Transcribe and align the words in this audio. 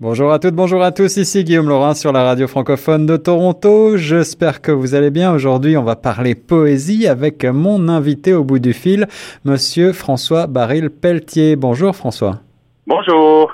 Bonjour 0.00 0.30
à 0.30 0.38
toutes, 0.38 0.54
bonjour 0.54 0.80
à 0.84 0.92
tous, 0.92 1.16
ici 1.16 1.42
Guillaume 1.42 1.68
Laurin 1.68 1.92
sur 1.92 2.12
la 2.12 2.22
radio 2.22 2.46
francophone 2.46 3.04
de 3.04 3.16
Toronto. 3.16 3.96
J'espère 3.96 4.62
que 4.62 4.70
vous 4.70 4.94
allez 4.94 5.10
bien. 5.10 5.34
Aujourd'hui, 5.34 5.76
on 5.76 5.82
va 5.82 5.96
parler 5.96 6.36
poésie 6.36 7.08
avec 7.08 7.44
mon 7.44 7.88
invité 7.88 8.32
au 8.32 8.44
bout 8.44 8.60
du 8.60 8.74
fil, 8.74 9.08
monsieur 9.44 9.92
François 9.92 10.46
Baril 10.46 10.90
Pelletier. 10.90 11.56
Bonjour 11.56 11.96
François. 11.96 12.38
Bonjour. 12.86 13.50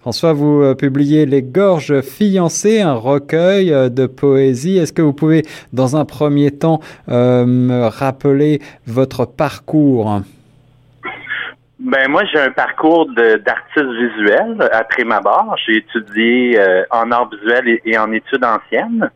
François, 0.00 0.34
vous 0.34 0.60
euh, 0.60 0.74
publiez 0.74 1.24
Les 1.24 1.42
Gorges 1.42 2.02
fiancées, 2.02 2.82
un 2.82 2.92
recueil 2.92 3.72
euh, 3.72 3.88
de 3.88 4.04
poésie. 4.04 4.76
Est-ce 4.76 4.92
que 4.92 5.00
vous 5.00 5.14
pouvez, 5.14 5.42
dans 5.72 5.96
un 5.96 6.04
premier 6.04 6.50
temps, 6.50 6.80
euh, 7.08 7.46
me 7.46 7.86
rappeler 7.86 8.60
votre 8.86 9.24
parcours? 9.24 10.20
Ben 11.78 12.08
moi, 12.08 12.24
j'ai 12.24 12.40
un 12.40 12.50
parcours 12.50 13.08
d'artiste 13.14 13.78
visuel 13.78 14.68
après 14.72 15.04
ma 15.04 15.20
barre. 15.20 15.54
J'ai 15.64 15.76
étudié 15.76 16.58
euh, 16.58 16.82
en 16.90 17.10
art 17.12 17.30
visuel 17.30 17.80
et, 17.84 17.96
en 17.96 18.10
études 18.10 18.44
anciennes 18.44 19.08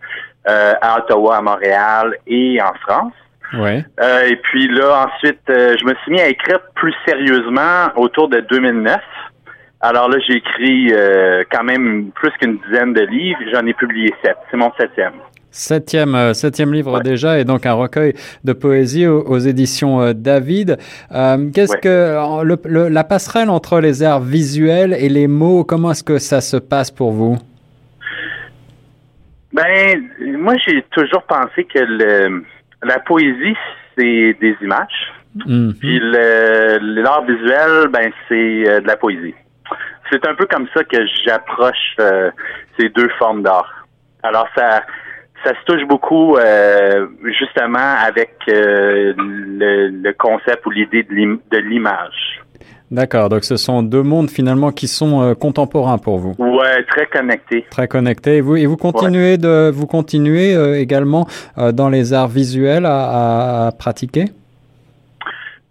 euh, 0.48 0.74
à 0.80 0.98
Ottawa, 0.98 1.38
à 1.38 1.42
Montréal 1.42 2.16
et 2.26 2.60
en 2.62 2.72
France. 2.74 3.12
Ouais. 3.54 3.84
Euh, 4.00 4.28
et 4.28 4.36
puis 4.36 4.68
là, 4.68 5.06
ensuite, 5.06 5.42
je 5.48 5.84
me 5.84 5.94
suis 6.02 6.12
mis 6.12 6.20
à 6.20 6.28
écrire 6.28 6.60
plus 6.76 6.94
sérieusement 7.04 7.88
autour 7.96 8.28
de 8.28 8.38
2009. 8.40 9.00
Alors 9.80 10.08
là, 10.08 10.18
j'ai 10.26 10.36
écrit 10.36 10.94
quand 11.50 11.64
même 11.64 12.12
plus 12.12 12.30
qu'une 12.40 12.58
dizaine 12.58 12.92
de 12.92 13.02
livres. 13.02 13.40
J'en 13.52 13.66
ai 13.66 13.74
publié 13.74 14.14
sept. 14.24 14.36
C'est 14.50 14.56
mon 14.56 14.72
septième. 14.78 15.14
Septième, 15.54 16.14
euh, 16.14 16.32
septième 16.32 16.72
livre 16.72 17.00
déjà, 17.00 17.38
et 17.38 17.44
donc 17.44 17.66
un 17.66 17.74
recueil 17.74 18.14
de 18.42 18.54
poésie 18.54 19.06
aux, 19.06 19.38
éditions 19.38 20.00
euh, 20.00 20.14
David. 20.14 20.78
Euh, 21.14 21.50
qu'est-ce 21.54 21.76
que 21.76 22.42
le, 22.42 22.88
la 22.88 23.04
passerelle 23.04 23.50
entre 23.50 23.78
les 23.78 24.02
arts 24.02 24.22
visuels 24.22 24.94
et 24.94 25.10
les 25.10 25.26
mots, 25.26 25.62
comment 25.62 25.90
est-ce 25.90 26.04
que 26.04 26.16
ça 26.16 26.40
se 26.40 26.56
passe 26.56 26.90
pour 26.90 27.12
vous? 27.12 27.36
Ben, 29.52 30.02
moi, 30.38 30.54
j'ai 30.56 30.82
toujours 30.90 31.22
pensé 31.24 31.64
que 31.64 31.80
le, 31.80 32.44
la 32.82 32.98
poésie, 33.00 33.56
c'est 33.94 34.34
des 34.40 34.56
images. 34.62 35.12
Mm-hmm. 35.36 35.78
Puis 35.78 36.00
l'art 36.00 37.26
visuel, 37.26 37.88
ben, 37.92 38.10
c'est 38.26 38.80
de 38.80 38.86
la 38.86 38.96
poésie. 38.96 39.34
C'est 40.10 40.26
un 40.26 40.34
peu 40.34 40.46
comme 40.46 40.66
ça 40.72 40.82
que 40.84 40.96
j'approche 41.26 41.96
ces 42.78 42.88
deux 42.88 43.10
formes 43.18 43.42
d'art. 43.42 43.86
Alors, 44.22 44.48
ça, 44.54 44.82
ça 45.44 45.50
se 45.50 45.64
touche 45.64 45.86
beaucoup 45.86 46.36
euh, 46.36 47.06
justement 47.38 47.96
avec 48.04 48.30
euh, 48.48 49.12
le, 49.16 50.12
concept 50.12 50.64
ou 50.66 50.70
l'idée 50.70 51.02
de 51.02 51.58
l'image. 51.58 52.40
D'accord, 52.90 53.30
donc 53.30 53.44
ce 53.44 53.56
sont 53.56 53.82
deux 53.82 54.02
mondes 54.02 54.30
finalement 54.30 54.70
qui 54.70 54.86
sont 54.86 55.22
euh, 55.22 55.34
contemporains 55.34 55.98
pour 55.98 56.18
vous. 56.18 56.34
Ouais, 56.38 56.84
très 56.84 57.06
connectés. 57.06 57.64
Très 57.70 57.88
connectés. 57.88 58.36
Et 58.36 58.40
vous, 58.42 58.56
et 58.56 58.66
vous 58.66 58.76
continuez 58.76 59.38
de 59.38 59.70
vous 59.70 59.86
continuez 59.86 60.54
également 60.78 61.26
dans 61.56 61.88
les 61.88 62.12
arts 62.12 62.28
visuels 62.28 62.86
à, 62.86 63.66
à 63.66 63.72
pratiquer? 63.72 64.26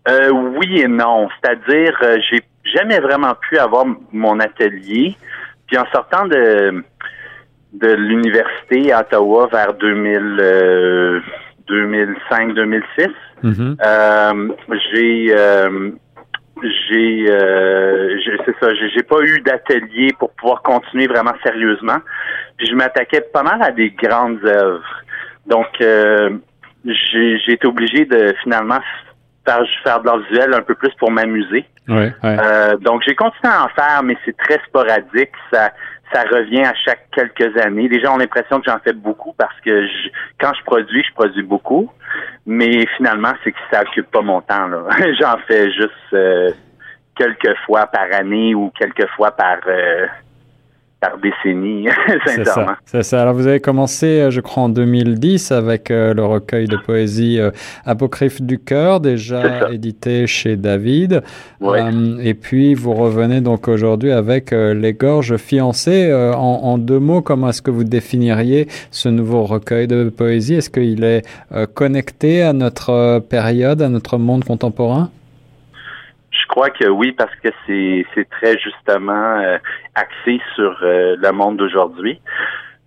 oui 0.09 0.81
et 0.81 0.88
non, 0.88 1.30
c'est-à-dire 1.30 1.95
j'ai 2.30 2.42
jamais 2.73 2.99
vraiment 2.99 3.33
pu 3.36 3.58
avoir 3.58 3.86
mon 4.11 4.39
atelier. 4.39 5.16
Puis 5.67 5.77
en 5.77 5.86
sortant 5.94 6.25
de 6.25 6.83
de 7.73 7.94
l'université 7.94 8.91
à 8.91 9.02
Ottawa 9.02 9.47
vers 9.52 9.73
2000, 9.73 11.23
2005-2006. 11.67 12.81
Euh, 13.00 13.11
mm-hmm. 13.44 13.77
euh, 13.83 14.53
j'ai 14.94 15.33
euh, 15.36 15.92
j'ai 16.61 17.25
euh, 17.30 18.17
c'est 18.45 18.55
ça, 18.59 18.73
j'ai 18.73 19.03
pas 19.03 19.22
eu 19.22 19.42
d'atelier 19.42 20.11
pour 20.19 20.31
pouvoir 20.31 20.61
continuer 20.61 21.08
vraiment 21.08 21.33
sérieusement. 21.44 21.97
Puis 22.58 22.67
je 22.67 22.75
m'attaquais 22.75 23.22
pas 23.33 23.44
mal 23.44 23.61
à 23.64 23.72
des 23.72 23.92
grandes 23.92 24.44
œuvres. 24.45 25.02
Donc 25.47 25.67
j'ai 25.80 27.53
été 27.53 27.66
obligé 27.67 28.05
de 28.05 28.33
finalement 28.44 28.80
faire, 29.46 29.64
faire 29.84 30.02
de 30.02 30.06
l'art 30.06 30.20
visuel 30.20 30.54
un 30.54 30.62
peu 30.62 30.76
plus 30.76 30.94
pour 31.00 31.12
m'amuser. 31.12 31.66
Ouais, 31.88 32.14
donc 32.82 33.02
j'ai 33.06 33.16
continué 33.16 33.52
à 33.54 33.66
en 33.66 33.70
faire, 33.70 34.02
mais 34.04 34.16
c'est 34.26 34.38
très 34.38 34.60
sporadique. 34.68 35.32
Ça 35.52 35.72
ça 36.14 36.24
revient 36.24 36.64
à 36.64 36.74
chaque 36.76 37.08
quelques 37.12 37.58
années. 37.58 37.88
Les 37.88 38.02
gens 38.02 38.16
ont 38.16 38.18
l'impression 38.18 38.60
que 38.60 38.70
j'en 38.70 38.80
fais 38.80 38.94
beaucoup 38.94 39.34
parce 39.38 39.58
que 39.62 39.88
quand 40.40 40.54
je 40.54 40.64
produis, 40.64 41.04
je 41.08 41.14
produis 41.14 41.44
beaucoup. 41.44 41.90
Mais 42.46 42.86
finalement, 42.98 43.34
c'est 43.44 43.52
que 43.52 43.60
ça 43.72 43.82
occupe 43.82 44.12
pas 44.12 44.22
mon 44.22 44.42
temps. 44.42 44.70
j'en 45.20 45.38
fais 45.48 45.72
juste 45.72 46.14
euh, 46.14 46.52
quelques 47.16 47.56
fois 47.66 47.88
par 47.88 48.08
année 48.12 48.54
ou 48.56 48.72
quelques 48.78 49.08
fois 49.16 49.32
par 49.32 49.58
euh, 49.68 50.08
par 51.02 51.17
décennie, 51.17 51.88
sincèrement. 52.26 52.73
C'est 52.86 53.02
ça. 53.02 53.23
Alors, 53.23 53.34
vous 53.34 53.48
avez 53.48 53.60
commencé, 53.60 54.06
euh, 54.06 54.30
je 54.30 54.39
crois, 54.39 54.64
en 54.64 54.70
2010 54.70 55.52
avec 55.52 55.89
euh, 55.89 56.14
le 56.14 56.23
recueil 56.23 56.67
de 56.67 56.78
poésie 56.78 57.39
euh, 57.39 57.50
Apocryphe 57.86 58.42
du 58.42 58.60
cœur, 58.60 59.00
déjà 59.00 59.72
édité 59.72 60.28
chez 60.28 60.56
David. 60.56 61.23
et 62.22 62.34
puis, 62.36 62.76
vous 62.76 62.94
revenez 62.94 63.42
donc 63.42 63.67
aujourd'hui 63.67 64.11
avec 64.11 64.52
Les 64.52 64.94
gorges 64.94 65.38
fiancées. 65.38 66.14
En, 66.14 66.38
en, 66.38 66.78
deux 66.78 67.00
mots, 67.00 67.22
comment 67.22 67.50
est-ce 67.50 67.64
que 67.64 67.72
vous 67.72 67.84
définiriez 67.84 68.67
ce 68.92 69.10
nouveau 69.10 69.44
recueil 69.44 69.88
de 69.88 70.10
poésie? 70.10 70.56
Est-ce 70.56 70.70
qu'il 70.70 71.04
est 71.04 71.23
connecté 71.73 72.44
à 72.44 72.54
notre 72.54 73.20
période, 73.20 73.82
à 73.82 73.90
notre 73.90 74.17
monde 74.17 74.44
contemporain? 74.44 75.10
Je 76.42 76.48
crois 76.48 76.70
que 76.70 76.88
oui, 76.88 77.12
parce 77.12 77.34
que 77.44 77.50
c'est, 77.66 78.06
c'est 78.14 78.30
très 78.30 78.58
justement 78.58 79.40
euh, 79.40 79.58
axé 79.96 80.42
sur 80.56 80.78
euh, 80.82 81.16
le 81.20 81.32
monde 81.32 81.58
d'aujourd'hui. 81.58 82.22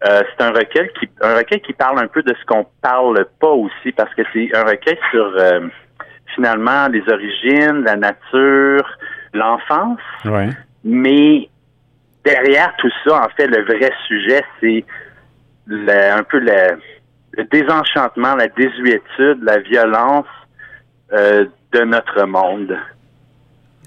Euh, 0.06 0.22
c'est 0.30 0.44
un 0.44 0.50
recueil 0.50 0.90
qui 0.98 1.08
un 1.22 1.36
recueil 1.36 1.60
qui 1.60 1.72
parle 1.72 1.98
un 1.98 2.06
peu 2.06 2.22
de 2.22 2.34
ce 2.38 2.44
qu'on 2.46 2.66
parle 2.82 3.26
pas 3.40 3.50
aussi, 3.50 3.92
parce 3.92 4.12
que 4.14 4.22
c'est 4.32 4.54
un 4.54 4.64
recueil 4.64 4.98
sur 5.10 5.32
finalement 6.34 6.88
les 6.88 7.02
origines, 7.08 7.84
la 7.84 7.96
nature, 7.96 8.86
l'enfance. 9.32 10.00
Ouais. 10.24 10.50
Mais 10.84 11.48
derrière 12.24 12.74
tout 12.78 12.90
ça, 13.06 13.24
en 13.24 13.28
fait, 13.30 13.46
le 13.46 13.62
vrai 13.64 13.90
sujet, 14.06 14.42
c'est 14.60 14.84
un 15.70 16.22
peu 16.24 16.38
le, 16.38 16.78
le, 17.32 17.44
désenchantement, 17.44 18.34
la 18.34 18.48
désuétude, 18.48 19.42
la 19.42 19.58
violence 19.60 20.26
de 21.12 21.84
notre 21.84 22.24
monde. 22.26 22.76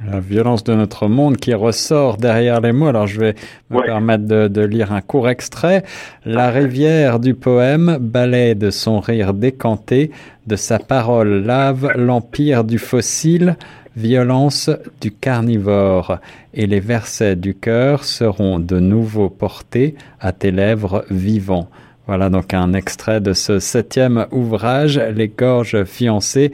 La 0.06 0.20
violence 0.20 0.64
de 0.64 0.76
notre 0.76 1.08
monde 1.08 1.38
qui 1.38 1.56
ressort 1.56 2.18
derrière 2.18 2.62
les 2.62 2.72
mots. 2.72 2.88
Alors 2.88 3.08
je 3.08 3.20
vais 3.20 3.36
me 3.72 3.82
permettre 3.84 4.26
de, 4.26 4.48
de, 4.48 4.62
lire 4.62 4.94
un 4.94 5.02
court 5.02 5.28
extrait. 5.28 5.84
La 6.24 6.52
rivière 6.52 7.20
du 7.20 7.34
poème 7.34 7.98
balaie 8.00 8.54
de 8.54 8.70
son 8.70 9.00
rire 9.00 9.34
décanté, 9.34 10.12
de 10.46 10.56
sa 10.56 10.78
parole 10.78 11.44
lave 11.44 11.94
l'empire 11.96 12.64
du 12.64 12.78
fossile, 12.78 13.58
violence 13.96 14.70
du 15.02 15.12
carnivore, 15.12 16.20
et 16.54 16.68
les 16.68 16.80
versets 16.80 17.36
du 17.36 17.56
cœur 17.56 18.04
seront 18.04 18.60
de 18.60 18.80
nouveau 18.80 19.30
portés 19.30 19.96
à 20.20 20.32
tes 20.32 20.52
lèvres 20.52 21.06
vivants. 21.10 21.70
Voilà 22.06 22.30
donc 22.30 22.54
un 22.54 22.74
extrait 22.74 23.20
de 23.20 23.34
ce 23.34 23.60
septième 23.60 24.28
ouvrage, 24.32 24.98
Les 24.98 25.28
gorges 25.28 25.84
fiancées, 25.84 26.52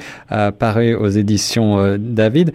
paru 0.58 0.96
aux 0.96 1.10
éditions 1.10 1.78
euh, 1.80 1.98
David. 2.00 2.54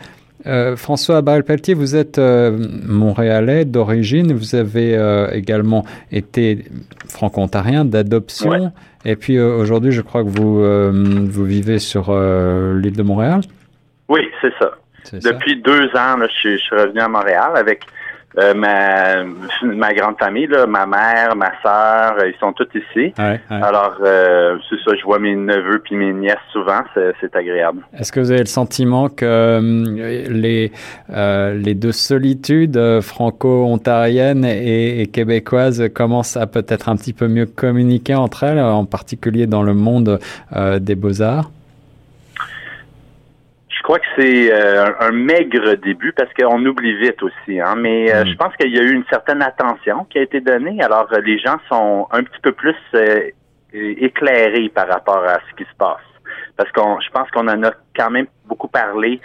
Euh, 0.49 0.77
François 0.77 1.21
Barrel-Pelletier, 1.21 1.75
vous 1.75 1.95
êtes 1.95 2.19
euh, 2.19 2.57
montréalais 2.87 3.65
d'origine, 3.65 4.33
vous 4.33 4.55
avez 4.55 4.97
euh, 4.97 5.29
également 5.31 5.85
été 6.11 6.65
franco-ontarien 7.09 7.85
d'adoption, 7.85 8.73
et 9.05 9.17
puis 9.17 9.39
aujourd'hui, 9.39 9.93
je 9.93 10.01
crois 10.01 10.25
que 10.25 10.29
vous, 10.29 10.63
vous 11.31 11.45
vivez 11.45 11.79
sur 11.79 12.13
l'île 12.13 12.97
de 12.97 13.03
Montréal. 13.03 13.41
Oui, 14.09 14.21
c'est 14.41 14.53
ça. 14.59 14.73
Depuis 15.13 15.61
deux 15.63 15.87
ans, 15.95 16.17
je, 16.43 16.57
suis 16.57 16.77
revenu 16.77 17.01
à 17.01 17.09
Montréal 17.09 17.53
avec 17.55 17.85
euh, 18.37 18.53
ma, 18.55 19.25
ma 19.65 19.95
grande 19.95 20.19
famille, 20.19 20.47
là, 20.47 20.67
ma 20.67 20.87
mère, 20.87 21.35
ma 21.35 21.51
sœur, 21.63 22.17
ils 22.27 22.39
sont 22.39 22.53
tous 22.53 22.69
ici. 22.75 23.13
Alors, 23.49 23.97
euh, 24.05 24.59
c'est 24.69 24.77
ça, 24.85 24.95
je 24.97 25.03
vois 25.05 25.19
mes 25.19 25.35
neveux 25.35 25.81
puis 25.83 25.97
mes 25.97 26.13
nièces 26.13 26.37
souvent, 26.53 26.83
c'est 26.95 27.35
agréable. 27.35 27.83
Est-ce 27.99 28.13
que 28.13 28.21
vous 28.21 28.31
avez 28.31 28.41
le 28.41 28.47
sentiment 28.47 29.09
que 29.09 29.25
euh, 29.25 30.29
les, 30.29 30.73
les 31.09 31.75
deux 31.75 31.93
solitudes 31.93 33.01
franco-ontariennes 33.01 34.45
et, 34.45 35.01
et, 35.01 35.07
québécoises 35.07 35.89
commencent 35.95 36.37
à 36.37 36.47
peut-être 36.47 36.89
un 36.89 36.97
petit 36.97 37.15
peu 37.15 37.29
mieux 37.29 37.47
communiquer 37.47 38.15
entre 38.15 38.45
elles, 38.45 38.61
en 38.61 38.85
particulier 38.85 39.47
dans 39.47 39.63
le 39.63 39.75
monde 39.75 40.19
des 40.53 40.95
beaux-arts? 40.95 41.51
Je 43.79 43.83
crois 43.85 44.01
que 44.01 44.07
c'est 44.19 44.53
euh, 44.53 44.87
un, 44.99 45.13
maigre 45.13 45.75
début 45.75 46.13
parce 46.13 46.33
qu'on 46.35 46.65
oublie 46.67 46.97
vite 46.99 47.23
aussi. 47.23 47.61
Hein, 47.61 47.77
mais 47.77 48.13
euh, 48.13 48.25
mm. 48.25 48.27
je 48.27 48.35
pense 48.35 48.57
qu'il 48.57 48.75
y 48.75 48.79
a 48.79 48.83
eu 48.83 48.93
une 48.93 49.05
certaine 49.09 49.41
attention 49.41 50.05
qui 50.11 50.19
a 50.19 50.23
été 50.23 50.41
donnée. 50.41 50.83
Alors 50.83 51.07
euh, 51.13 51.21
les 51.21 51.39
gens 51.39 51.59
sont 51.69 52.09
un 52.11 52.25
petit 52.25 52.41
peu 52.43 52.53
plus 52.53 52.75
éclairés 53.73 54.69
par 54.71 54.89
rapport 54.89 55.23
à 55.25 55.39
ce 55.49 55.57
qui 55.57 55.63
se 55.63 55.77
passe. 55.79 56.03
Parce 56.57 56.71
qu'on, 56.73 56.99
je 57.01 57.09
pense 57.11 57.31
qu'on 57.31 57.47
en 57.47 57.63
a 57.63 57.71
quand 57.97 58.11
même 58.11 58.27
beaucoup 58.47 58.67
parlé 58.67 59.21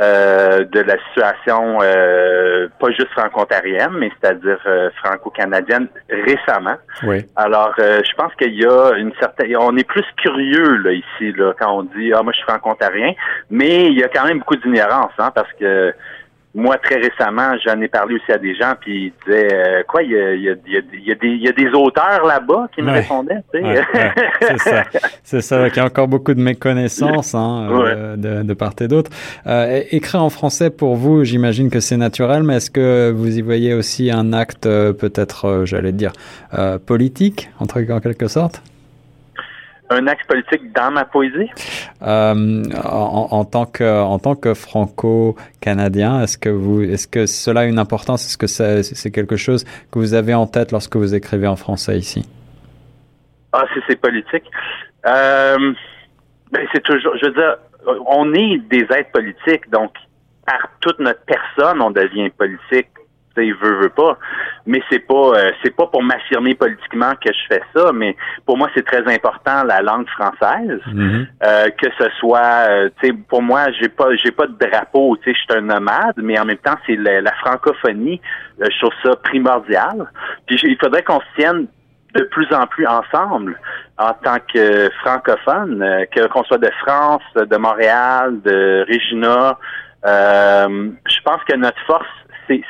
euh, 0.00 0.64
de 0.64 0.80
la 0.80 0.96
situation 1.08 1.78
euh, 1.82 2.66
pas 2.80 2.90
juste 2.92 3.10
franco-ontarienne, 3.10 3.92
mais 3.92 4.10
c'est-à-dire 4.18 4.58
euh, 4.64 4.88
franco-canadienne 5.02 5.86
récemment. 6.08 6.76
Oui. 7.02 7.26
Alors, 7.36 7.74
je 7.76 8.14
pense 8.16 8.34
qu'il 8.36 8.54
y 8.54 8.64
a 8.64 8.92
une 8.96 9.12
certaine, 9.20 9.54
on 9.58 9.76
est 9.76 9.86
plus 9.86 10.06
curieux 10.16 10.76
là 10.78 10.92
ici 10.92 11.32
là 11.32 11.52
quand 11.58 11.78
on 11.78 11.82
dit 11.82 12.10
ah 12.14 12.22
moi 12.22 12.32
je 12.32 12.38
suis 12.38 12.46
franco-ontarien, 12.48 13.12
mais 13.50 13.86
il 13.86 13.98
y 13.98 14.02
a 14.02 14.08
quand 14.08 14.24
même 14.24 14.38
beaucoup 14.38 14.56
d'ignorance 14.56 15.12
hein, 15.18 15.30
parce 15.34 15.52
que 15.60 15.92
moi, 16.54 16.76
très 16.76 16.96
récemment, 16.96 17.54
j'en 17.64 17.80
ai 17.80 17.88
parlé 17.88 18.16
aussi 18.16 18.30
à 18.30 18.36
des 18.36 18.54
gens, 18.54 18.74
puis 18.78 19.06
ils 19.06 19.12
disaient 19.24 19.54
euh, 19.54 19.82
quoi, 19.88 20.02
il 20.02 20.10
y 20.10 20.16
a, 20.16 20.34
y, 20.34 20.50
a, 20.50 20.54
y, 20.66 21.10
a 21.10 21.14
des, 21.14 21.28
y 21.28 21.48
a 21.48 21.52
des 21.52 21.68
auteurs 21.68 22.26
là-bas 22.26 22.68
qui 22.74 22.82
me 22.82 22.90
répondaient. 22.92 23.42
Tu 23.54 23.60
sais. 23.62 23.82
c'est 24.40 24.58
ça. 24.58 24.84
C'est 25.24 25.40
ça. 25.40 25.66
Il 25.66 25.74
y 25.74 25.80
a 25.80 25.84
encore 25.84 26.08
beaucoup 26.08 26.34
de 26.34 26.40
méconnaissances 26.42 27.34
hein, 27.34 27.68
euh, 27.70 28.16
de, 28.16 28.42
de, 28.42 28.54
part 28.54 28.74
et 28.80 28.88
d'autre. 28.88 29.10
Euh, 29.46 29.82
écrire 29.90 30.22
en 30.22 30.30
français 30.30 30.68
pour 30.68 30.96
vous, 30.96 31.24
j'imagine 31.24 31.70
que 31.70 31.80
c'est 31.80 31.96
naturel, 31.96 32.42
mais 32.42 32.56
est-ce 32.56 32.70
que 32.70 33.10
vous 33.10 33.38
y 33.38 33.40
voyez 33.40 33.72
aussi 33.72 34.10
un 34.10 34.32
acte 34.32 34.66
euh, 34.66 34.92
peut-être, 34.92 35.62
j'allais 35.64 35.92
dire, 35.92 36.12
politique, 36.86 37.50
en 37.60 37.66
quelque 37.66 38.28
sorte? 38.28 38.62
Un 39.90 40.06
axe 40.06 40.24
politique 40.26 40.72
dans 40.72 40.90
ma 40.90 41.04
poésie? 41.04 41.50
Euh, 42.02 42.62
en, 42.84 43.44
tant 43.44 43.66
que 43.66 44.02
en 44.02 44.18
tant 44.18 44.34
que 44.34 44.54
franco-canadien, 44.54 46.22
est-ce 46.22 46.38
que 46.38 46.48
vous 46.48 46.82
est-ce 46.82 47.06
que 47.06 47.26
cela 47.26 47.60
a 47.60 47.64
une 47.64 47.78
importance? 47.78 48.24
Est-ce 48.26 48.38
que 48.38 48.46
c'est 48.46 49.10
quelque 49.10 49.36
chose 49.36 49.64
que 49.90 49.98
vous 49.98 50.14
avez 50.14 50.34
en 50.34 50.46
tête 50.46 50.72
lorsque 50.72 50.96
vous 50.96 51.14
écrivez 51.14 51.46
en 51.46 51.56
français 51.56 51.98
ici? 51.98 52.28
Ah, 53.52 53.64
si 53.74 53.80
c'est 53.86 54.00
politique. 54.00 54.44
Euh, 55.06 55.72
ben 56.50 56.66
c'est 56.72 56.82
toujours. 56.82 57.14
Je 57.20 57.26
veux 57.26 57.34
dire, 57.34 57.56
on 58.06 58.32
est 58.34 58.58
des 58.70 58.86
êtres 58.90 59.12
politiques, 59.12 59.68
donc 59.70 59.92
par 60.46 60.68
toute 60.80 60.98
notre 60.98 61.24
personne, 61.24 61.80
on 61.80 61.90
devient 61.90 62.30
politique 62.30 62.88
il 63.38 63.54
veut, 63.54 63.80
veut 63.80 63.88
pas. 63.90 64.18
Mais 64.66 64.82
c'est 64.90 65.00
pas 65.00 65.14
euh, 65.14 65.50
c'est 65.62 65.74
pas 65.74 65.86
pour 65.86 66.02
m'affirmer 66.02 66.54
politiquement 66.54 67.12
que 67.14 67.32
je 67.32 67.54
fais 67.54 67.62
ça, 67.74 67.92
mais 67.92 68.16
pour 68.46 68.56
moi 68.56 68.68
c'est 68.74 68.84
très 68.84 69.02
important 69.12 69.64
la 69.64 69.80
langue 69.82 70.08
française. 70.08 70.80
Mhm. 70.86 71.26
euh, 71.42 71.70
que 71.70 71.88
ce 71.98 72.08
soit 72.18 72.68
euh, 72.68 72.90
tu 73.00 73.08
sais 73.08 73.12
pour 73.28 73.42
moi 73.42 73.70
j'ai 73.80 73.88
pas 73.88 74.14
j'ai 74.16 74.30
pas 74.30 74.46
de 74.46 74.56
drapeau, 74.58 75.16
tu 75.18 75.30
sais 75.30 75.36
je 75.36 75.52
suis 75.52 75.58
un 75.58 75.62
nomade, 75.62 76.14
mais 76.16 76.38
en 76.38 76.44
même 76.44 76.58
temps 76.58 76.76
c'est 76.86 76.96
la, 76.96 77.32
francophonie, 77.40 78.20
euh, 78.60 78.66
je 78.70 78.78
trouve 78.78 78.94
ça 79.02 79.16
primordial. 79.16 80.06
Puis 80.46 80.60
il 80.62 80.76
faudrait 80.80 81.02
qu'on 81.02 81.20
se 81.20 81.26
tienne 81.36 81.66
de 82.14 82.24
plus 82.24 82.52
en 82.52 82.66
plus 82.66 82.86
ensemble 82.86 83.58
en 83.98 84.12
tant 84.12 84.36
que 84.52 84.90
francophone, 85.00 85.82
que 86.14 86.26
qu'on 86.26 86.44
soit 86.44 86.58
de 86.58 86.70
France, 86.82 87.22
de 87.34 87.56
Montréal, 87.56 88.40
de 88.42 88.84
Regina. 88.86 89.58
je 90.04 91.20
pense 91.24 91.42
que 91.48 91.56
notre 91.56 91.80
force 91.86 92.06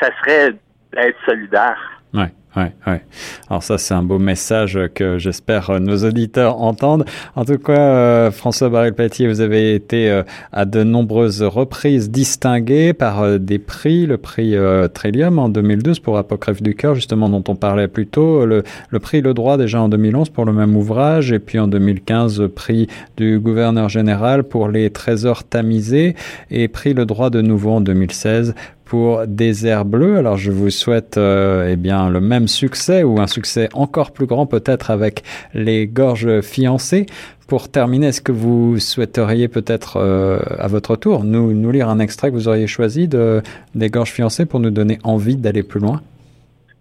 ça 0.01 0.11
serait 0.21 0.55
d'être 0.93 1.17
solidaire. 1.27 1.79
Ouais. 2.15 2.31
Ouais, 2.55 2.73
ouais. 2.87 3.01
Alors 3.49 3.63
ça, 3.63 3.79
c'est 3.79 3.95
un 3.95 4.03
beau 4.03 4.19
message 4.19 4.79
que 4.95 5.17
j'espère 5.17 5.71
euh, 5.71 5.79
nos 5.79 6.05
auditeurs 6.05 6.61
entendent. 6.61 7.07
En 7.35 7.47
tout 7.47 7.57
cas, 7.57 7.73
euh, 7.73 8.31
François 8.31 8.69
Baril-Patier, 8.69 9.27
vous 9.27 9.41
avez 9.41 9.75
été 9.75 10.11
euh, 10.11 10.23
à 10.53 10.67
de 10.67 10.83
nombreuses 10.83 11.43
reprises 11.43 12.11
distingué 12.11 12.93
par 12.93 13.39
des 13.39 13.59
prix, 13.59 14.05
le 14.05 14.19
prix 14.19 14.55
Trillium 14.93 15.39
en 15.39 15.49
2012 15.49 16.01
pour 16.01 16.19
Apocryphe 16.19 16.63
du 16.63 16.75
cœur, 16.75 16.95
justement 16.95 17.31
dont 17.31 17.43
on 17.49 17.57
parlait 17.57 17.89
plus 17.89 18.07
tôt, 18.07 18.45
le, 18.45 18.65
le 18.91 18.99
prix 18.99 19.23
Le 19.23 19.33
Droit 19.33 19.57
déjà 19.57 19.81
en 19.81 19.89
2011 19.89 20.29
pour 20.29 20.45
le 20.45 20.53
même 20.53 20.77
ouvrage, 20.77 21.33
et 21.33 21.39
puis 21.39 21.59
en 21.59 21.69
2015 21.69 22.49
prix 22.55 22.87
du 23.17 23.39
gouverneur 23.39 23.89
général 23.89 24.45
pour 24.45 24.69
les 24.69 24.91
trésors 24.91 25.45
tamisés, 25.45 26.17
et 26.51 26.69
prix 26.69 26.93
Le 26.93 27.07
Droit 27.07 27.31
de 27.31 27.41
nouveau 27.41 27.71
en 27.71 27.81
2016 27.81 28.55
pour 28.93 29.27
Désert 29.27 29.87
Bleu. 29.87 30.19
Alors 30.19 30.37
je 30.37 30.51
vous 30.51 30.69
souhaite 30.69 31.17
euh, 31.17 31.71
eh 31.71 31.77
bien 31.77 32.11
le 32.11 32.21
même 32.21 32.47
succès 32.47 33.03
ou 33.03 33.23
un 33.23 33.27
succès 33.27 33.71
encore 33.73 34.11
plus 34.11 34.27
grand 34.27 34.45
peut-être 34.45 34.91
avec 34.91 35.23
les 35.55 35.87
gorges 35.87 36.43
fiancées. 36.43 37.07
Pour 37.49 37.71
terminer, 37.71 38.09
est-ce 38.09 38.21
que 38.21 38.33
vous 38.33 38.79
souhaiteriez 38.79 39.49
peut-être 39.49 39.97
euh, 39.97 40.41
à 40.59 40.69
votre 40.69 40.97
tour 40.97 41.25
nous, 41.25 41.55
nous 41.55 41.71
lire 41.71 41.89
un 41.89 42.01
extrait 42.01 42.29
que 42.29 42.35
vous 42.35 42.49
auriez 42.49 42.67
choisi 42.67 43.09
de 43.09 43.41
des 43.75 43.89
gorges 43.89 44.11
fiancées 44.11 44.45
pour 44.45 44.61
nous 44.61 44.69
donner 44.71 44.99
envie 45.05 45.37
d'aller 45.37 45.63
plus 45.63 45.81
loin? 45.81 46.03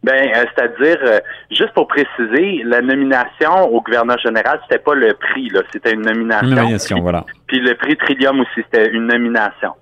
Ben, 0.03 0.31
euh, 0.35 0.45
c'est-à-dire, 0.55 0.97
euh, 1.03 1.19
juste 1.51 1.73
pour 1.73 1.87
préciser, 1.87 2.63
la 2.65 2.81
nomination 2.81 3.71
au 3.71 3.81
gouverneur 3.81 4.17
général, 4.17 4.59
c'était 4.63 4.81
pas 4.81 4.95
le 4.95 5.13
prix, 5.13 5.49
là, 5.49 5.61
c'était 5.71 5.93
une 5.93 6.01
nomination. 6.01 6.47
Une 6.47 6.55
nomination, 6.55 6.99
voilà. 7.01 7.23
Puis 7.51 7.59
le 7.59 7.75
prix 7.75 7.97
Trillium 7.97 8.39
aussi, 8.39 8.63
c'était 8.71 8.89
une 8.91 9.07
nomination. 9.07 9.73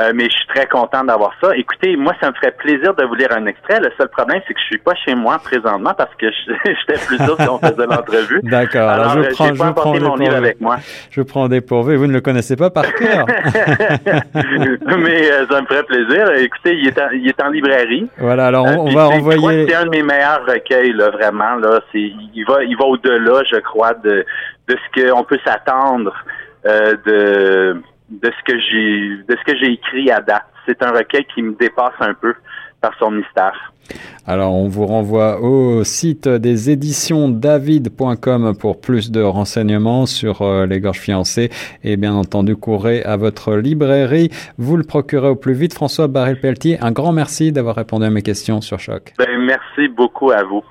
Euh, 0.00 0.12
mais 0.14 0.30
je 0.30 0.36
suis 0.36 0.46
très 0.46 0.66
content 0.66 1.04
d'avoir 1.04 1.34
ça. 1.42 1.54
Écoutez, 1.54 1.94
moi, 1.94 2.14
ça 2.22 2.30
me 2.30 2.34
ferait 2.36 2.52
plaisir 2.52 2.94
de 2.94 3.04
vous 3.04 3.14
lire 3.14 3.28
un 3.36 3.44
extrait. 3.44 3.80
Le 3.80 3.90
seul 3.98 4.08
problème, 4.08 4.40
c'est 4.48 4.54
que 4.54 4.60
je 4.60 4.64
suis 4.64 4.78
pas 4.78 4.94
chez 4.94 5.14
moi 5.14 5.38
présentement 5.38 5.92
parce 5.92 6.14
que 6.14 6.26
j'étais 6.64 6.98
plus 7.06 7.18
sûr 7.18 7.36
si 7.38 7.48
on 7.50 7.58
faisait 7.58 7.86
l'entrevue. 7.86 8.40
D'accord. 8.44 8.88
Alors, 8.88 9.22
je 9.22 9.28
prends, 9.34 9.54
je 9.54 9.72
prends 9.72 10.00
mon 10.00 10.16
livre 10.16 10.36
avec 10.36 10.58
moi. 10.58 10.78
Je 11.10 11.20
prends 11.20 11.48
des 11.48 11.60
pourvus. 11.60 11.96
Vous 11.96 12.06
ne 12.06 12.14
le 12.14 12.22
connaissez 12.22 12.56
pas 12.56 12.70
par 12.70 12.90
cœur. 12.94 13.26
mais 13.96 15.28
ça 15.50 15.60
me 15.60 15.66
ferait 15.66 15.82
plaisir. 15.82 16.30
Écoutez, 16.38 16.76
il 16.76 16.88
est 16.88 16.98
en, 16.98 17.10
il 17.12 17.28
est 17.28 17.42
en 17.42 17.50
librairie. 17.50 18.08
Voilà. 18.16 18.46
Alors, 18.46 18.64
on, 18.64 18.90
va 18.90 19.08
envoyer 19.08 19.66
c'est 19.68 19.74
un 19.74 19.84
de 19.84 19.90
mes 19.90 20.02
meilleurs 20.02 20.46
recueils, 20.46 20.94
là, 20.94 21.10
vraiment. 21.10 21.56
Là, 21.56 21.80
c'est, 21.92 22.10
il 22.34 22.44
va, 22.48 22.64
il 22.64 22.74
va 22.78 22.86
au-delà, 22.86 23.42
je 23.44 23.56
crois, 23.56 23.92
de, 23.92 24.24
de 24.66 24.76
ce 24.76 25.12
qu'on 25.12 25.24
peut 25.24 25.38
s'attendre 25.44 26.14
euh, 26.68 26.96
de, 27.06 27.82
de 28.10 28.30
ce 28.30 28.52
que 28.52 28.58
j'ai, 28.58 29.22
de 29.28 29.36
ce 29.38 29.52
que 29.52 29.58
j'ai 29.58 29.72
écrit 29.72 30.10
à 30.10 30.20
date. 30.20 30.44
C'est 30.66 30.82
un 30.82 30.90
recueil 30.90 31.24
qui 31.34 31.42
me 31.42 31.54
dépasse 31.54 31.94
un 32.00 32.14
peu 32.14 32.34
par 32.80 32.92
son 32.98 33.10
mystère. 33.10 33.72
Alors, 34.26 34.52
on 34.52 34.68
vous 34.68 34.86
renvoie 34.86 35.40
au 35.40 35.82
site 35.82 36.28
des 36.28 36.70
éditions 36.70 37.28
david.com 37.30 38.54
pour 38.60 38.80
plus 38.80 39.10
de 39.10 39.22
renseignements 39.22 40.04
sur 40.04 40.42
euh, 40.42 40.66
les 40.66 40.80
gorges 40.80 40.98
fiancées 40.98 41.48
et 41.82 41.96
bien 41.96 42.12
entendu, 42.12 42.54
courez 42.54 43.02
à 43.02 43.16
votre 43.16 43.54
librairie. 43.54 44.30
Vous 44.58 44.76
le 44.76 44.84
procurez 44.84 45.28
au 45.28 45.36
plus 45.36 45.54
vite. 45.54 45.72
François 45.72 46.08
Baril-Pelletier, 46.08 46.78
un 46.82 46.92
grand 46.92 47.12
merci 47.12 47.52
d'avoir 47.52 47.76
répondu 47.76 48.04
à 48.04 48.10
mes 48.10 48.22
questions 48.22 48.60
sur 48.60 48.78
Choc. 48.78 49.14
Ben, 49.18 49.38
merci 49.38 49.88
beaucoup 49.88 50.30
à 50.30 50.42
vous. 50.42 50.62